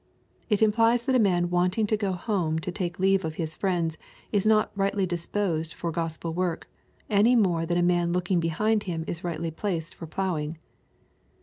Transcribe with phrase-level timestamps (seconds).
[0.49, 3.97] It implies that a man wanting to go home to take leave of his fiiends
[4.31, 6.67] is not rightly disposed for Gospel work,
[7.07, 10.57] any more than a man looking behmd him is rightly placed for plough ing.